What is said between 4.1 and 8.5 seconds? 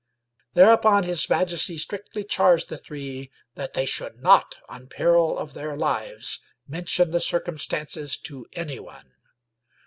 not on peril of their lives mention the circum stances to